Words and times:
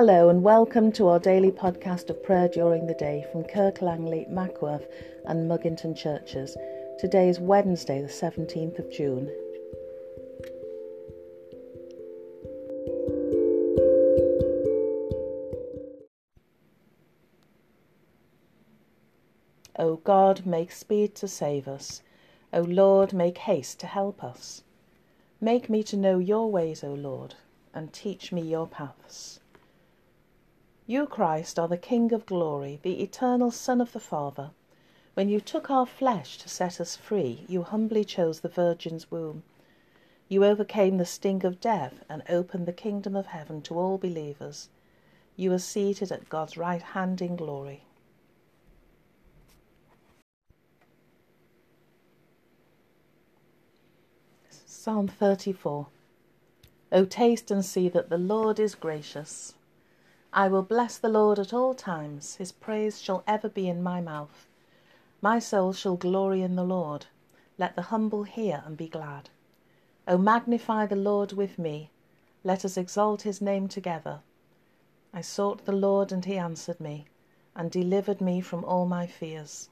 Hello, 0.00 0.28
and 0.28 0.44
welcome 0.44 0.92
to 0.92 1.08
our 1.08 1.18
daily 1.18 1.50
podcast 1.50 2.08
of 2.08 2.22
prayer 2.22 2.46
during 2.46 2.86
the 2.86 2.94
day 2.94 3.26
from 3.32 3.42
Kirk 3.42 3.82
Langley, 3.82 4.26
Mackworth, 4.30 4.86
and 5.26 5.50
Mugginton 5.50 5.96
churches. 5.96 6.56
Today 7.00 7.28
is 7.28 7.40
Wednesday, 7.40 8.00
the 8.00 8.06
17th 8.06 8.78
of 8.78 8.92
June. 8.92 9.28
O 19.80 19.96
God, 20.04 20.46
make 20.46 20.70
speed 20.70 21.16
to 21.16 21.26
save 21.26 21.66
us. 21.66 22.02
O 22.52 22.60
Lord, 22.60 23.12
make 23.12 23.38
haste 23.38 23.80
to 23.80 23.88
help 23.88 24.22
us. 24.22 24.62
Make 25.40 25.68
me 25.68 25.82
to 25.82 25.96
know 25.96 26.20
your 26.20 26.48
ways, 26.52 26.84
O 26.84 26.94
Lord, 26.94 27.34
and 27.74 27.92
teach 27.92 28.30
me 28.30 28.42
your 28.42 28.68
paths. 28.68 29.40
You, 30.90 31.04
Christ, 31.06 31.58
are 31.58 31.68
the 31.68 31.76
King 31.76 32.14
of 32.14 32.24
glory, 32.24 32.80
the 32.82 33.02
eternal 33.02 33.50
Son 33.50 33.82
of 33.82 33.92
the 33.92 34.00
Father. 34.00 34.52
When 35.12 35.28
you 35.28 35.38
took 35.38 35.70
our 35.70 35.84
flesh 35.84 36.38
to 36.38 36.48
set 36.48 36.80
us 36.80 36.96
free, 36.96 37.44
you 37.46 37.62
humbly 37.62 38.06
chose 38.06 38.40
the 38.40 38.48
Virgin's 38.48 39.10
womb. 39.10 39.42
You 40.30 40.46
overcame 40.46 40.96
the 40.96 41.04
sting 41.04 41.44
of 41.44 41.60
death 41.60 42.02
and 42.08 42.22
opened 42.26 42.64
the 42.64 42.72
kingdom 42.72 43.14
of 43.14 43.26
heaven 43.26 43.60
to 43.64 43.78
all 43.78 43.98
believers. 43.98 44.70
You 45.36 45.52
are 45.52 45.58
seated 45.58 46.10
at 46.10 46.30
God's 46.30 46.56
right 46.56 46.80
hand 46.80 47.20
in 47.20 47.36
glory. 47.36 47.82
Psalm 54.64 55.06
34 55.06 55.86
O 56.92 57.04
taste 57.04 57.50
and 57.50 57.62
see 57.62 57.90
that 57.90 58.08
the 58.08 58.16
Lord 58.16 58.58
is 58.58 58.74
gracious. 58.74 59.52
I 60.32 60.48
will 60.48 60.62
bless 60.62 60.98
the 60.98 61.08
Lord 61.08 61.38
at 61.38 61.54
all 61.54 61.72
times, 61.72 62.36
his 62.36 62.52
praise 62.52 63.00
shall 63.00 63.24
ever 63.26 63.48
be 63.48 63.66
in 63.66 63.82
my 63.82 64.02
mouth. 64.02 64.46
My 65.22 65.38
soul 65.38 65.72
shall 65.72 65.96
glory 65.96 66.42
in 66.42 66.54
the 66.54 66.64
Lord. 66.64 67.06
Let 67.56 67.76
the 67.76 67.88
humble 67.88 68.24
hear 68.24 68.62
and 68.66 68.76
be 68.76 68.88
glad. 68.88 69.30
O 70.06 70.18
magnify 70.18 70.84
the 70.84 70.96
Lord 70.96 71.32
with 71.32 71.58
me. 71.58 71.90
Let 72.44 72.62
us 72.64 72.76
exalt 72.76 73.22
his 73.22 73.40
name 73.40 73.68
together. 73.68 74.20
I 75.14 75.22
sought 75.22 75.64
the 75.64 75.72
Lord, 75.72 76.12
and 76.12 76.22
he 76.24 76.36
answered 76.36 76.78
me, 76.78 77.06
and 77.56 77.70
delivered 77.70 78.20
me 78.20 78.42
from 78.42 78.66
all 78.66 78.84
my 78.84 79.06
fears. 79.06 79.70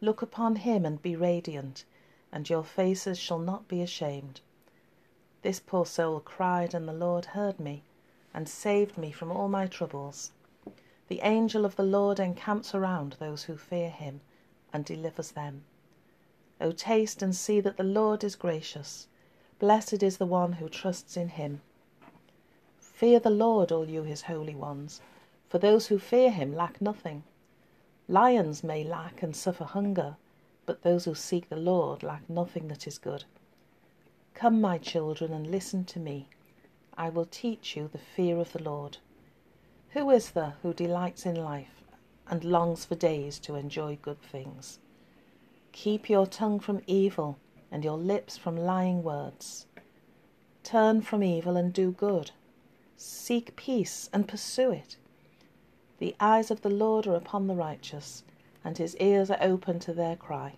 Look 0.00 0.20
upon 0.20 0.56
him 0.56 0.84
and 0.84 1.00
be 1.00 1.14
radiant, 1.14 1.84
and 2.32 2.50
your 2.50 2.64
faces 2.64 3.18
shall 3.18 3.38
not 3.38 3.68
be 3.68 3.82
ashamed. 3.82 4.40
This 5.42 5.60
poor 5.60 5.86
soul 5.86 6.18
cried, 6.18 6.74
and 6.74 6.88
the 6.88 6.92
Lord 6.92 7.26
heard 7.26 7.60
me 7.60 7.84
and 8.36 8.46
saved 8.46 8.98
me 8.98 9.10
from 9.10 9.32
all 9.32 9.48
my 9.48 9.66
troubles. 9.66 10.30
The 11.08 11.20
angel 11.22 11.64
of 11.64 11.76
the 11.76 11.82
Lord 11.82 12.20
encamps 12.20 12.74
around 12.74 13.16
those 13.18 13.44
who 13.44 13.56
fear 13.56 13.88
him 13.88 14.20
and 14.74 14.84
delivers 14.84 15.30
them. 15.32 15.64
O 16.60 16.70
taste 16.70 17.22
and 17.22 17.34
see 17.34 17.60
that 17.60 17.78
the 17.78 17.82
Lord 17.82 18.22
is 18.22 18.36
gracious. 18.36 19.08
Blessed 19.58 20.02
is 20.02 20.18
the 20.18 20.26
one 20.26 20.52
who 20.52 20.68
trusts 20.68 21.16
in 21.16 21.30
him. 21.30 21.62
Fear 22.78 23.20
the 23.20 23.30
Lord, 23.30 23.72
all 23.72 23.88
you 23.88 24.02
his 24.02 24.22
holy 24.22 24.54
ones, 24.54 25.00
for 25.48 25.56
those 25.56 25.86
who 25.86 25.98
fear 25.98 26.30
him 26.30 26.54
lack 26.54 26.80
nothing. 26.82 27.24
Lions 28.06 28.62
may 28.62 28.84
lack 28.84 29.22
and 29.22 29.34
suffer 29.34 29.64
hunger, 29.64 30.16
but 30.66 30.82
those 30.82 31.06
who 31.06 31.14
seek 31.14 31.48
the 31.48 31.56
Lord 31.56 32.02
lack 32.02 32.28
nothing 32.28 32.68
that 32.68 32.86
is 32.86 32.98
good. 32.98 33.24
Come, 34.34 34.60
my 34.60 34.76
children, 34.76 35.32
and 35.32 35.50
listen 35.50 35.84
to 35.86 35.98
me. 35.98 36.28
I 36.98 37.10
will 37.10 37.26
teach 37.26 37.76
you 37.76 37.88
the 37.88 37.98
fear 37.98 38.38
of 38.38 38.52
the 38.52 38.62
Lord. 38.62 38.96
Who 39.90 40.08
is 40.10 40.30
there 40.30 40.56
who 40.62 40.72
delights 40.72 41.26
in 41.26 41.36
life 41.36 41.84
and 42.26 42.42
longs 42.42 42.86
for 42.86 42.94
days 42.94 43.38
to 43.40 43.54
enjoy 43.54 43.98
good 44.00 44.22
things? 44.22 44.78
Keep 45.72 46.08
your 46.08 46.26
tongue 46.26 46.58
from 46.58 46.80
evil 46.86 47.36
and 47.70 47.84
your 47.84 47.98
lips 47.98 48.38
from 48.38 48.56
lying 48.56 49.02
words. 49.02 49.66
Turn 50.62 51.02
from 51.02 51.22
evil 51.22 51.56
and 51.56 51.70
do 51.70 51.92
good. 51.92 52.30
Seek 52.96 53.56
peace 53.56 54.08
and 54.10 54.26
pursue 54.26 54.70
it. 54.70 54.96
The 55.98 56.16
eyes 56.18 56.50
of 56.50 56.62
the 56.62 56.70
Lord 56.70 57.06
are 57.06 57.14
upon 57.14 57.46
the 57.46 57.54
righteous, 57.54 58.24
and 58.64 58.78
his 58.78 58.96
ears 58.96 59.30
are 59.30 59.42
open 59.42 59.80
to 59.80 59.92
their 59.92 60.16
cry. 60.16 60.54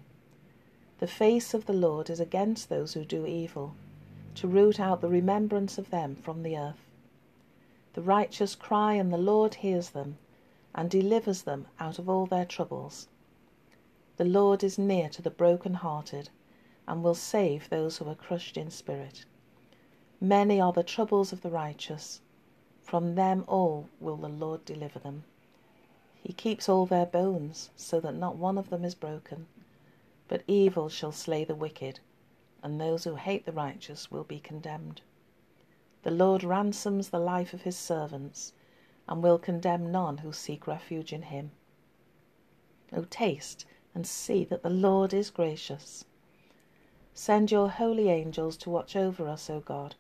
The 1.00 1.09
face 1.09 1.53
of 1.53 1.66
the 1.66 1.72
Lord 1.72 2.09
is 2.09 2.20
against 2.20 2.69
those 2.69 2.94
who 2.94 3.05
do 3.05 3.26
evil 3.26 3.75
to 4.38 4.47
root 4.47 4.78
out 4.78 5.00
the 5.00 5.09
remembrance 5.09 5.78
of 5.78 5.91
them 5.91 6.15
from 6.15 6.43
the 6.43 6.56
earth. 6.56 6.84
The 7.94 8.03
righteous 8.03 8.54
cry, 8.54 8.94
and 8.94 9.12
the 9.12 9.19
Lord 9.19 9.56
hears 9.56 9.91
them, 9.91 10.16
and 10.75 10.88
delivers 10.88 11.43
them 11.43 11.66
out 11.81 11.99
of 11.99 12.09
all 12.09 12.25
their 12.25 12.44
troubles. 12.44 13.09
The 14.16 14.25
Lord 14.25 14.62
is 14.62 14.78
near 14.78 15.09
to 15.09 15.22
the 15.22 15.31
broken-hearted, 15.31 16.31
and 16.87 17.03
will 17.03 17.16
save 17.16 17.69
those 17.69 17.99
who 17.99 18.09
are 18.09 18.15
crushed 18.15 18.56
in 18.56 18.71
spirit. 18.71 19.25
Many 20.21 20.60
are 20.60 20.72
the 20.72 20.84
troubles 20.84 21.32
of 21.32 21.43
the 21.43 21.50
righteous, 21.50 22.20
from 22.81 23.16
them 23.16 23.44
all 23.49 23.88
will 23.99 24.16
the 24.16 24.28
Lord 24.28 24.65
deliver 24.65 25.00
them. 25.00 25.25
He 26.22 26.32
keeps 26.32 26.69
all 26.69 26.87
their 26.87 27.06
bones, 27.06 27.70
so 27.76 27.99
that 28.00 28.15
not 28.15 28.37
one 28.37 28.56
of 28.56 28.70
them 28.70 28.84
is 28.84 28.94
broken. 28.94 29.47
But 30.28 30.44
evil 30.47 30.88
shall 30.88 31.12
slay 31.12 31.43
the 31.44 31.55
wicked, 31.56 31.99
and 32.62 32.80
those 32.80 33.04
who 33.04 33.14
hate 33.14 33.46
the 33.46 33.52
righteous 33.52 34.10
will 34.10 34.24
be 34.24 34.41
condemned. 34.41 35.02
The 36.02 36.10
Lord 36.10 36.44
ransoms 36.44 37.10
the 37.10 37.19
life 37.19 37.52
of 37.52 37.62
his 37.62 37.76
servants, 37.76 38.52
and 39.08 39.22
will 39.22 39.38
condemn 39.38 39.91
none 39.91 40.19
who 40.19 40.32
seek 40.32 40.66
refuge 40.66 41.12
in 41.12 41.22
him. 41.22 41.50
O 42.92 43.04
taste 43.04 43.64
and 43.94 44.06
see 44.06 44.44
that 44.44 44.62
the 44.62 44.70
Lord 44.70 45.12
is 45.12 45.28
gracious. 45.28 46.04
Send 47.12 47.50
your 47.50 47.69
holy 47.69 48.08
angels 48.08 48.56
to 48.58 48.70
watch 48.70 48.94
over 48.94 49.26
us, 49.26 49.50
O 49.50 49.60
God, 49.60 49.96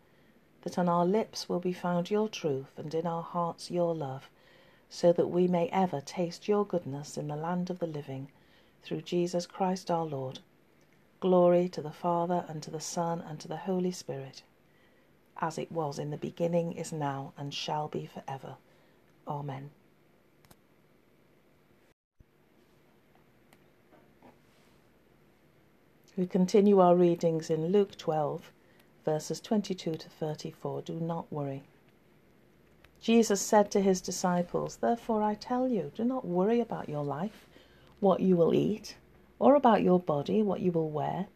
that 0.62 0.78
on 0.78 0.88
our 0.88 1.04
lips 1.04 1.48
will 1.48 1.58
be 1.58 1.72
found 1.72 2.10
your 2.10 2.28
truth, 2.28 2.78
and 2.78 2.94
in 2.94 3.06
our 3.06 3.22
hearts 3.22 3.70
your 3.70 3.94
love, 3.94 4.30
so 4.88 5.12
that 5.12 5.26
we 5.26 5.48
may 5.48 5.68
ever 5.70 6.00
taste 6.00 6.46
your 6.46 6.64
goodness 6.64 7.18
in 7.18 7.28
the 7.28 7.36
land 7.36 7.70
of 7.70 7.80
the 7.80 7.86
living, 7.86 8.30
through 8.82 9.02
Jesus 9.02 9.46
Christ 9.46 9.90
our 9.90 10.04
Lord. 10.04 10.38
Glory 11.20 11.68
to 11.68 11.82
the 11.82 11.90
Father, 11.90 12.44
and 12.48 12.62
to 12.62 12.70
the 12.70 12.80
Son, 12.80 13.20
and 13.20 13.40
to 13.40 13.48
the 13.48 13.56
Holy 13.56 13.90
Spirit, 13.90 14.42
as 15.38 15.58
it 15.58 15.72
was 15.72 15.98
in 15.98 16.10
the 16.10 16.16
beginning, 16.16 16.72
is 16.72 16.92
now, 16.92 17.32
and 17.36 17.52
shall 17.52 17.88
be 17.88 18.06
for 18.06 18.22
ever. 18.28 18.56
Amen. 19.26 19.70
We 26.16 26.26
continue 26.26 26.80
our 26.80 26.94
readings 26.96 27.50
in 27.50 27.66
Luke 27.66 27.96
12, 27.96 28.52
verses 29.04 29.40
22 29.40 29.94
to 29.94 30.08
34. 30.08 30.82
Do 30.82 30.94
not 30.94 31.32
worry. 31.32 31.62
Jesus 33.00 33.40
said 33.40 33.70
to 33.70 33.80
his 33.80 34.00
disciples, 34.00 34.76
Therefore 34.76 35.22
I 35.22 35.34
tell 35.34 35.68
you, 35.68 35.92
do 35.94 36.04
not 36.04 36.24
worry 36.24 36.60
about 36.60 36.88
your 36.88 37.04
life, 37.04 37.46
what 38.00 38.20
you 38.20 38.36
will 38.36 38.54
eat 38.54 38.96
or 39.38 39.54
about 39.54 39.82
your 39.82 40.00
body, 40.00 40.42
what 40.42 40.60
you 40.60 40.72
will 40.72 40.90
wear. 40.90 41.26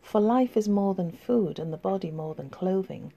For 0.00 0.20
life 0.20 0.56
is 0.56 0.68
more 0.68 0.94
than 0.94 1.12
food, 1.12 1.58
and 1.58 1.72
the 1.72 1.76
body 1.76 2.10
more 2.10 2.34
than 2.34 2.50
clothing. 2.50 3.12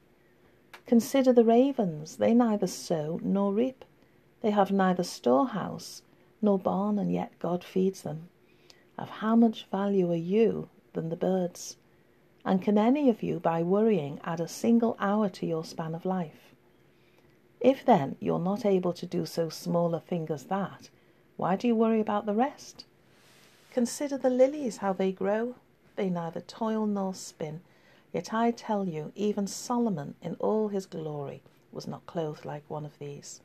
Consider 0.86 1.34
the 1.34 1.44
ravens, 1.44 2.18
they 2.18 2.34
neither 2.34 2.68
sow 2.68 3.19
nor 3.24 3.53
reap. 3.53 3.84
They 4.41 4.52
have 4.52 4.72
neither 4.72 5.03
storehouse 5.03 6.03
nor 6.41 6.59
barn, 6.59 7.00
and 7.00 7.12
yet 7.12 7.31
God 7.40 7.63
feeds 7.63 8.03
them. 8.03 8.30
Of 8.97 9.09
how 9.09 9.36
much 9.36 9.66
value 9.72 10.12
are 10.12 10.16
you 10.16 10.69
than 10.94 11.10
the 11.10 11.16
birds? 11.16 11.77
And 12.45 12.62
can 12.62 12.77
any 12.77 13.10
of 13.10 13.24
you, 13.24 13.39
by 13.39 13.63
worrying, 13.63 14.19
add 14.24 14.39
a 14.39 14.48
single 14.48 14.95
hour 15.00 15.30
to 15.30 15.45
your 15.45 15.66
span 15.66 15.95
of 15.95 16.06
life? 16.06 16.54
If 17.60 17.83
then 17.83 18.16
you're 18.19 18.38
not 18.38 18.66
able 18.66 18.94
to 18.94 19.07
do 19.07 19.25
so 19.25 19.50
small 19.50 19.95
a 19.95 20.00
thing 20.00 20.27
as 20.30 20.45
that, 20.45 20.89
why 21.36 21.56
do 21.56 21.68
you 21.68 21.75
worry 21.75 22.00
about 22.00 22.27
the 22.27 22.36
rest? 22.36 22.86
Consider 23.75 24.18
the 24.18 24.30
lilies, 24.30 24.77
how 24.77 24.94
they 24.94 25.12
grow. 25.12 25.56
They 25.98 26.10
neither 26.10 26.39
toil 26.39 26.86
nor 26.86 27.13
spin. 27.13 27.60
Yet 28.13 28.33
I 28.33 28.51
tell 28.51 28.88
you, 28.88 29.12
even 29.16 29.48
Solomon 29.48 30.16
in 30.22 30.36
all 30.36 30.69
his 30.69 30.86
glory 30.86 31.42
was 31.74 31.86
not 31.86 32.06
clothed 32.06 32.45
like 32.45 32.63
one 32.69 32.86
of 32.86 32.98
these. 33.00 33.42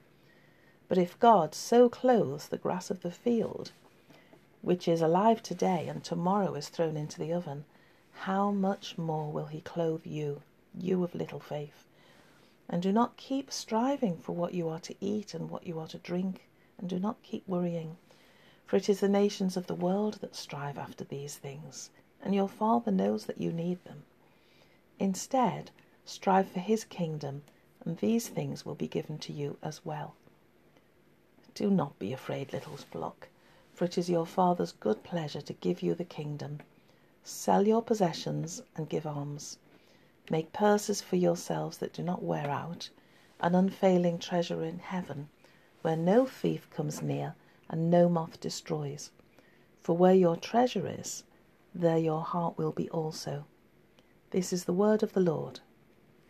But 0.86 0.98
if 0.98 1.18
God 1.18 1.52
so 1.52 1.88
clothes 1.88 2.46
the 2.46 2.58
grass 2.58 2.92
of 2.92 3.00
the 3.00 3.10
field, 3.10 3.72
which 4.62 4.86
is 4.86 5.00
alive 5.00 5.42
today 5.42 5.88
and 5.88 6.04
tomorrow 6.04 6.54
is 6.54 6.68
thrown 6.68 6.96
into 6.96 7.18
the 7.18 7.32
oven, 7.32 7.64
how 8.12 8.52
much 8.52 8.96
more 8.96 9.32
will 9.32 9.46
he 9.46 9.60
clothe 9.60 10.06
you, 10.06 10.42
you 10.78 11.02
of 11.02 11.12
little 11.12 11.40
faith? 11.40 11.88
And 12.68 12.80
do 12.80 12.92
not 12.92 13.16
keep 13.16 13.50
striving 13.50 14.18
for 14.18 14.30
what 14.36 14.54
you 14.54 14.68
are 14.68 14.78
to 14.78 14.94
eat 15.00 15.34
and 15.34 15.50
what 15.50 15.66
you 15.66 15.80
are 15.80 15.88
to 15.88 15.98
drink, 15.98 16.46
and 16.78 16.88
do 16.88 17.00
not 17.00 17.20
keep 17.24 17.48
worrying. 17.48 17.96
For 18.70 18.76
it 18.76 18.88
is 18.88 19.00
the 19.00 19.08
nations 19.08 19.56
of 19.56 19.66
the 19.66 19.74
world 19.74 20.18
that 20.20 20.36
strive 20.36 20.78
after 20.78 21.02
these 21.02 21.36
things, 21.36 21.90
and 22.22 22.36
your 22.36 22.46
Father 22.46 22.92
knows 22.92 23.26
that 23.26 23.40
you 23.40 23.52
need 23.52 23.82
them. 23.82 24.04
Instead, 25.00 25.72
strive 26.04 26.48
for 26.48 26.60
his 26.60 26.84
kingdom, 26.84 27.42
and 27.84 27.98
these 27.98 28.28
things 28.28 28.64
will 28.64 28.76
be 28.76 28.86
given 28.86 29.18
to 29.18 29.32
you 29.32 29.58
as 29.60 29.84
well. 29.84 30.14
Do 31.52 31.68
not 31.68 31.98
be 31.98 32.12
afraid, 32.12 32.52
little 32.52 32.76
flock, 32.76 33.26
for 33.74 33.86
it 33.86 33.98
is 33.98 34.08
your 34.08 34.24
Father's 34.24 34.70
good 34.70 35.02
pleasure 35.02 35.40
to 35.40 35.52
give 35.54 35.82
you 35.82 35.96
the 35.96 36.04
kingdom. 36.04 36.60
Sell 37.24 37.66
your 37.66 37.82
possessions 37.82 38.62
and 38.76 38.88
give 38.88 39.04
alms. 39.04 39.58
Make 40.30 40.52
purses 40.52 41.00
for 41.00 41.16
yourselves 41.16 41.78
that 41.78 41.92
do 41.92 42.04
not 42.04 42.22
wear 42.22 42.48
out, 42.48 42.90
an 43.40 43.56
unfailing 43.56 44.20
treasure 44.20 44.62
in 44.62 44.78
heaven, 44.78 45.28
where 45.82 45.96
no 45.96 46.24
thief 46.24 46.70
comes 46.70 47.02
near 47.02 47.34
and 47.70 47.88
no 47.88 48.08
moth 48.08 48.40
destroys. 48.40 49.10
For 49.80 49.96
where 49.96 50.14
your 50.14 50.36
treasure 50.36 50.86
is, 50.86 51.24
there 51.74 51.98
your 51.98 52.22
heart 52.22 52.58
will 52.58 52.72
be 52.72 52.90
also. 52.90 53.46
This 54.30 54.52
is 54.52 54.64
the 54.64 54.72
word 54.72 55.02
of 55.02 55.12
the 55.12 55.20
Lord. 55.20 55.60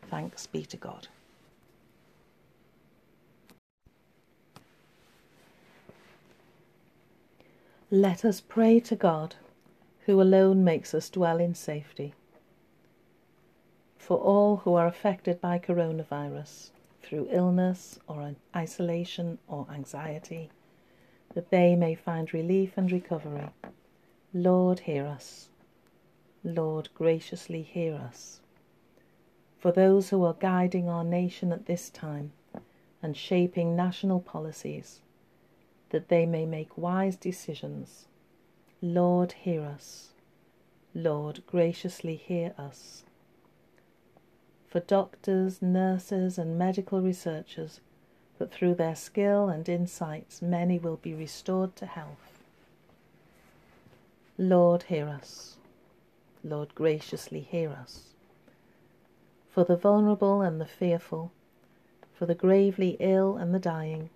Thanks 0.08 0.46
be 0.46 0.64
to 0.66 0.76
God. 0.76 1.08
Let 7.90 8.24
us 8.24 8.40
pray 8.40 8.78
to 8.80 8.94
God, 8.94 9.34
who 10.06 10.22
alone 10.22 10.62
makes 10.62 10.94
us 10.94 11.10
dwell 11.10 11.40
in 11.40 11.56
safety. 11.56 12.14
For 13.98 14.16
all 14.16 14.58
who 14.58 14.74
are 14.74 14.86
affected 14.86 15.40
by 15.40 15.58
coronavirus 15.58 16.70
through 17.02 17.28
illness 17.32 17.98
or 18.06 18.34
isolation 18.54 19.38
or 19.48 19.66
anxiety, 19.72 20.50
that 21.34 21.50
they 21.50 21.76
may 21.76 21.94
find 21.94 22.32
relief 22.34 22.72
and 22.76 22.90
recovery. 22.90 23.50
Lord, 24.32 24.80
hear 24.80 25.06
us. 25.06 25.48
Lord, 26.42 26.88
graciously 26.94 27.62
hear 27.62 27.94
us. 27.94 28.40
For 29.58 29.72
those 29.72 30.10
who 30.10 30.24
are 30.24 30.34
guiding 30.34 30.88
our 30.88 31.04
nation 31.04 31.52
at 31.52 31.66
this 31.66 31.90
time 31.90 32.32
and 33.02 33.16
shaping 33.16 33.76
national 33.76 34.20
policies, 34.20 35.00
that 35.90 36.08
they 36.08 36.24
may 36.24 36.46
make 36.46 36.78
wise 36.78 37.16
decisions. 37.16 38.06
Lord, 38.80 39.32
hear 39.32 39.62
us. 39.62 40.12
Lord, 40.94 41.42
graciously 41.46 42.16
hear 42.16 42.54
us. 42.56 43.04
For 44.66 44.80
doctors, 44.80 45.60
nurses, 45.60 46.38
and 46.38 46.56
medical 46.56 47.00
researchers, 47.02 47.80
that 48.40 48.50
through 48.50 48.74
their 48.74 48.96
skill 48.96 49.50
and 49.50 49.68
insights 49.68 50.40
many 50.40 50.78
will 50.78 50.96
be 50.96 51.12
restored 51.12 51.76
to 51.76 51.84
health. 51.84 52.42
Lord, 54.38 54.84
hear 54.84 55.06
us. 55.06 55.58
Lord, 56.42 56.74
graciously 56.74 57.40
hear 57.40 57.68
us. 57.68 58.14
For 59.50 59.62
the 59.62 59.76
vulnerable 59.76 60.40
and 60.40 60.58
the 60.58 60.64
fearful, 60.64 61.32
for 62.14 62.24
the 62.24 62.34
gravely 62.34 62.96
ill 62.98 63.36
and 63.36 63.54
the 63.54 63.58
dying, 63.58 64.08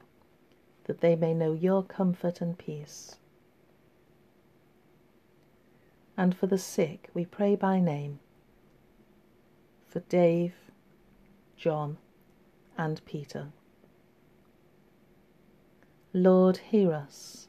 that 0.85 1.03
they 1.03 1.17
may 1.17 1.35
know 1.35 1.53
your 1.53 1.83
comfort 1.83 2.41
and 2.41 2.57
peace. 2.57 3.17
And 6.17 6.35
for 6.35 6.47
the 6.47 6.57
sick, 6.57 7.11
we 7.13 7.27
pray 7.27 7.57
by 7.57 7.79
name, 7.79 8.21
for 9.87 10.01
Dave, 10.01 10.55
John, 11.59 11.99
and 12.79 13.05
Peter. 13.05 13.49
Lord, 16.17 16.59
hear 16.59 16.93
us. 16.93 17.49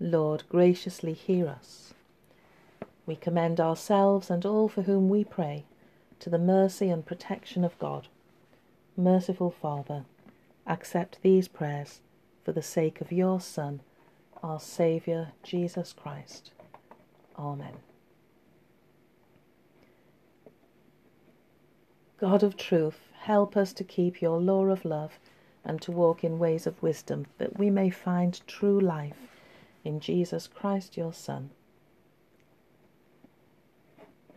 Lord, 0.00 0.42
graciously 0.48 1.12
hear 1.12 1.46
us. 1.46 1.94
We 3.06 3.14
commend 3.14 3.60
ourselves 3.60 4.28
and 4.28 4.44
all 4.44 4.68
for 4.68 4.82
whom 4.82 5.08
we 5.08 5.22
pray 5.22 5.66
to 6.18 6.28
the 6.28 6.36
mercy 6.36 6.90
and 6.90 7.06
protection 7.06 7.62
of 7.62 7.78
God. 7.78 8.08
Merciful 8.96 9.52
Father, 9.52 10.04
accept 10.66 11.22
these 11.22 11.46
prayers 11.46 12.00
for 12.44 12.50
the 12.50 12.60
sake 12.60 13.00
of 13.00 13.12
your 13.12 13.40
Son, 13.40 13.82
our 14.42 14.58
Saviour, 14.58 15.28
Jesus 15.44 15.92
Christ. 15.92 16.50
Amen. 17.38 17.76
God 22.18 22.42
of 22.42 22.56
truth, 22.56 22.98
help 23.20 23.56
us 23.56 23.72
to 23.74 23.84
keep 23.84 24.20
your 24.20 24.40
law 24.40 24.64
of 24.66 24.84
love 24.84 25.20
and 25.64 25.80
to 25.82 25.92
walk 25.92 26.24
in 26.24 26.38
ways 26.38 26.66
of 26.66 26.82
wisdom, 26.82 27.26
that 27.38 27.58
we 27.58 27.70
may 27.70 27.90
find 27.90 28.40
true 28.46 28.80
life 28.80 29.28
in 29.84 30.00
Jesus 30.00 30.46
Christ, 30.46 30.96
your 30.96 31.12
Son. 31.12 31.50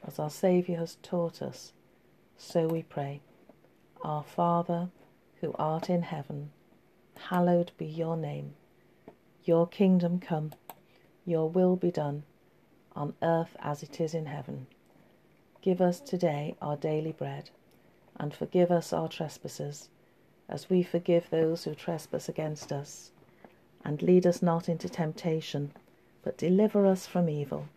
As 0.05 0.19
our 0.19 0.29
Saviour 0.29 0.77
has 0.77 0.97
taught 1.01 1.41
us, 1.41 1.73
so 2.37 2.67
we 2.67 2.83
pray. 2.83 3.21
Our 4.03 4.23
Father, 4.23 4.89
who 5.41 5.55
art 5.57 5.89
in 5.89 6.03
heaven, 6.03 6.51
hallowed 7.29 7.71
be 7.77 7.85
your 7.85 8.15
name. 8.15 8.53
Your 9.43 9.67
kingdom 9.67 10.19
come, 10.19 10.53
your 11.25 11.49
will 11.49 11.75
be 11.75 11.91
done, 11.91 12.23
on 12.95 13.13
earth 13.21 13.55
as 13.59 13.83
it 13.83 13.99
is 13.99 14.13
in 14.13 14.27
heaven. 14.27 14.67
Give 15.61 15.81
us 15.81 15.99
today 15.99 16.55
our 16.61 16.77
daily 16.77 17.11
bread, 17.11 17.49
and 18.17 18.33
forgive 18.33 18.71
us 18.71 18.93
our 18.93 19.07
trespasses, 19.07 19.89
as 20.47 20.69
we 20.69 20.83
forgive 20.83 21.29
those 21.29 21.63
who 21.63 21.73
trespass 21.73 22.29
against 22.29 22.71
us. 22.71 23.11
And 23.83 24.01
lead 24.01 24.25
us 24.25 24.41
not 24.41 24.67
into 24.67 24.89
temptation, 24.89 25.71
but 26.23 26.37
deliver 26.37 26.85
us 26.85 27.05
from 27.05 27.29
evil. 27.29 27.67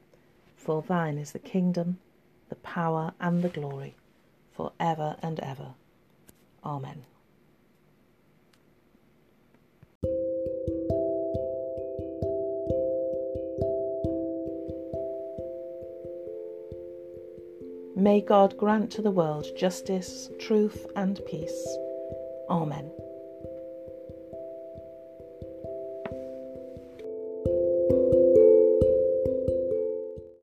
For 0.57 0.83
thine 0.83 1.19
is 1.19 1.33
the 1.33 1.39
kingdom, 1.39 1.99
the 2.49 2.57
power, 2.57 3.13
and 3.21 3.43
the 3.43 3.49
glory, 3.49 3.95
for 4.53 4.73
ever 4.81 5.17
and 5.23 5.39
ever. 5.41 5.75
Amen. 6.65 7.05
May 17.97 18.21
God 18.21 18.57
grant 18.57 18.93
to 18.93 19.03
the 19.03 19.11
world 19.11 19.47
justice, 19.57 20.31
truth, 20.39 20.87
and 20.95 21.21
peace. 21.27 21.79
Amen. 22.49 23.08